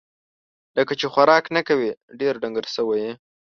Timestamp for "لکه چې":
0.77-1.05